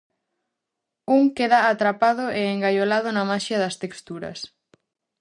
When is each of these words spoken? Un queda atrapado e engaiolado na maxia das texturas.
Un 1.15 1.23
queda 1.37 1.59
atrapado 1.71 2.25
e 2.39 2.41
engaiolado 2.53 3.07
na 3.11 3.23
maxia 3.31 3.57
das 3.63 3.75
texturas. 3.83 4.39